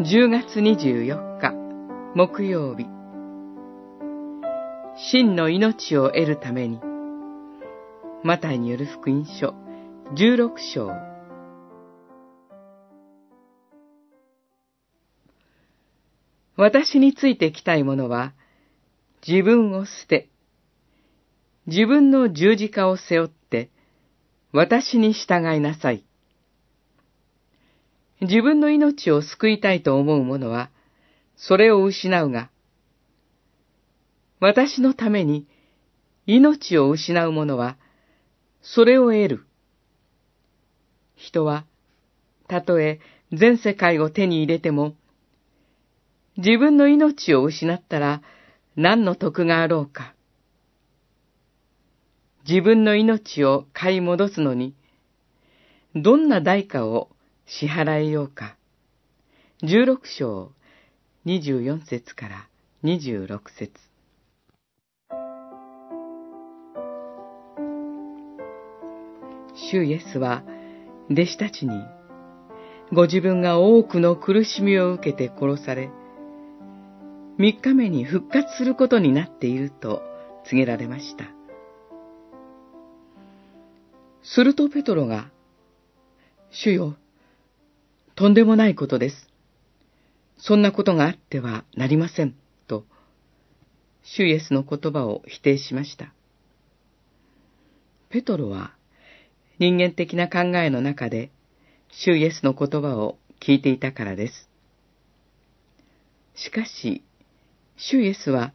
[0.00, 1.52] 10月24日
[2.14, 2.86] 木曜日
[5.10, 6.78] 真の命を得るために
[8.22, 9.56] マタイによる福音書
[10.14, 10.92] 16章
[16.56, 18.34] 私についてきたい者は
[19.26, 20.28] 自分を捨て
[21.66, 23.68] 自分の十字架を背負って
[24.52, 26.07] 私に従いなさい。
[28.20, 30.70] 自分の命を救いたいと思う者は、
[31.36, 32.50] それを失うが、
[34.40, 35.46] 私のために
[36.26, 37.76] 命を失う者は、
[38.60, 39.46] それを得る。
[41.14, 41.64] 人は、
[42.48, 43.00] たとえ
[43.32, 44.94] 全世界を手に入れても、
[46.36, 48.22] 自分の命を失ったら
[48.76, 50.14] 何の得があろうか。
[52.48, 54.74] 自分の命を買い戻すのに、
[55.94, 57.10] どんな代価を
[57.50, 58.56] 支払えようか。
[59.62, 60.52] 16章
[61.24, 62.48] 24節から
[62.84, 63.72] 26節
[69.54, 70.44] 主イエスは
[71.10, 71.72] 弟子たちに
[72.92, 75.88] ご自分が多くの苦しみを受けて殺され、
[77.38, 80.02] 三日目に復活することになっていると
[80.44, 81.24] 告げられました。
[84.22, 85.30] するとペトロが、
[86.50, 86.94] 主よ、
[88.18, 89.28] とんでもないことです。
[90.38, 92.34] そんなことがあってはなりません、
[92.66, 92.84] と、
[94.02, 96.12] 主イエスの言葉を否定しました。
[98.10, 98.74] ペトロは
[99.60, 101.30] 人間的な考えの中で、
[101.92, 104.50] 主イエスの言葉を聞いていたからです。
[106.34, 107.04] しかし、
[107.76, 108.52] 主イエスは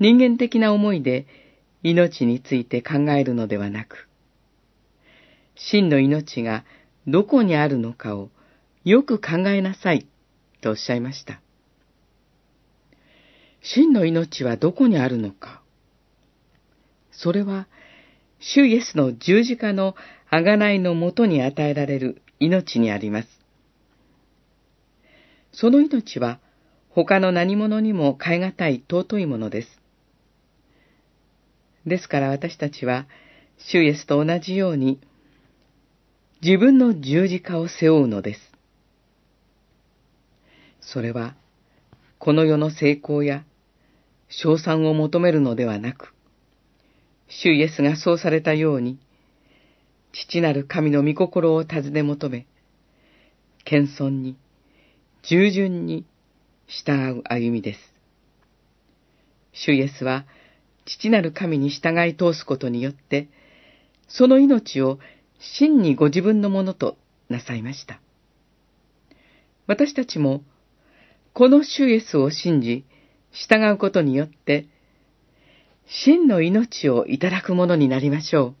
[0.00, 1.28] 人間的な思いで
[1.84, 4.08] 命について考えるのではなく、
[5.54, 6.64] 真の命が
[7.06, 8.30] どこにあるのかを
[8.86, 10.06] よく考えなさい、
[10.60, 11.40] とおっしゃいました。
[13.60, 15.60] 真の命はどこにあるのか。
[17.10, 17.66] それは、
[18.38, 19.96] 主イエスの十字架の
[20.30, 23.28] 贖いのもとに与えられる命にあります。
[25.50, 26.38] その命は、
[26.88, 29.80] 他の何者にも代え難い尊いものです。
[31.84, 33.08] ですから私たちは、
[33.58, 35.00] 主イエスと同じように、
[36.40, 38.45] 自分の十字架を背負うのです。
[40.86, 41.34] それは、
[42.18, 43.44] この世の成功や、
[44.28, 46.14] 賞賛を求めるのではなく、
[47.28, 48.98] 主イエスがそうされたように、
[50.12, 52.46] 父なる神の御心を尋ね求め、
[53.64, 54.36] 謙遜に、
[55.22, 56.06] 従順に
[56.68, 57.80] 従う歩みです。
[59.52, 60.24] 主イエスは、
[60.84, 63.28] 父なる神に従い通すことによって、
[64.06, 65.00] その命を
[65.58, 66.96] 真にご自分のものと
[67.28, 68.00] なさいました。
[69.66, 70.44] 私たちも、
[71.36, 72.86] この主イエスを信じ、
[73.30, 74.68] 従うことによって、
[75.86, 78.54] 真の命をいただくものになりましょう。